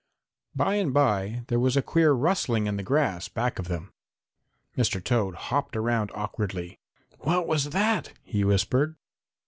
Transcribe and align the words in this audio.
By 0.55 0.77
and 0.77 0.95
by 0.95 1.43
there 1.47 1.59
was 1.59 1.77
a 1.77 1.83
queer 1.83 2.11
rustling 2.11 2.65
in 2.65 2.75
the 2.75 2.81
grass 2.81 3.27
back 3.27 3.59
of 3.59 3.67
them. 3.67 3.93
Mr. 4.75 4.99
Toad 5.03 5.35
hopped 5.35 5.75
around 5.77 6.09
awkwardly. 6.15 6.79
"What 7.19 7.45
was 7.45 7.69
that?" 7.69 8.13
he 8.23 8.43
whispered. 8.43 8.95